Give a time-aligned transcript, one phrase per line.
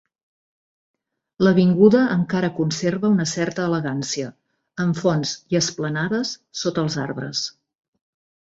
[1.47, 4.33] L'avinguda encara conserva una certa elegància,
[4.87, 6.35] amb fonts i esplanades
[6.65, 7.47] sota els arbres.